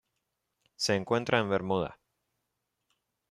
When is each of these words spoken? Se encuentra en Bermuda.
Se 0.77 0.95
encuentra 0.95 1.37
en 1.37 1.47
Bermuda. 1.51 1.99